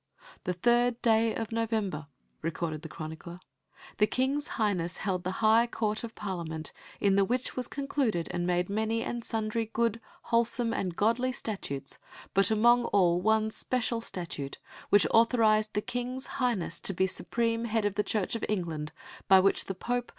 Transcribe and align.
"The 0.45 0.53
third 0.53 0.99
day 1.03 1.35
of 1.35 1.51
November," 1.51 2.07
recorded 2.41 2.81
the 2.81 2.89
chronicler, 2.89 3.39
"the 3.99 4.07
King's 4.07 4.47
Highness 4.57 4.97
held 4.97 5.23
the 5.23 5.45
high 5.45 5.67
Court 5.67 6.03
of 6.03 6.15
Parliament, 6.15 6.73
in 6.99 7.17
the 7.17 7.23
which 7.23 7.55
was 7.55 7.67
concluded 7.67 8.27
and 8.31 8.47
made 8.47 8.67
many 8.67 9.03
and 9.03 9.23
sundry 9.23 9.69
good, 9.71 10.01
wholesome, 10.23 10.73
and 10.73 10.95
godly 10.95 11.31
statutes, 11.31 11.99
but 12.33 12.49
among 12.49 12.85
all 12.85 13.21
one 13.21 13.51
special 13.51 14.01
statute 14.01 14.57
which 14.89 15.05
authorised 15.11 15.73
the 15.75 15.81
King's 15.81 16.25
Highness 16.41 16.79
to 16.79 16.95
be 16.95 17.05
supreme 17.05 17.65
head 17.65 17.85
of 17.85 17.93
the 17.93 18.01
Church 18.01 18.35
of 18.35 18.43
England, 18.49 18.91
by 19.27 19.39
which 19.39 19.65
the 19.65 19.75
Pope 19.75 20.09